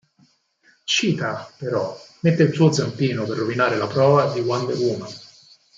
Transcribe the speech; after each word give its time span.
Cheetah, 0.87 1.53
però, 1.59 1.95
mette 2.21 2.41
il 2.41 2.53
suo 2.55 2.71
zampino 2.71 3.23
per 3.27 3.37
rovinare 3.37 3.77
la 3.77 3.85
prova 3.85 4.33
di 4.33 4.39
Wonder 4.39 4.75
Woman. 4.77 5.11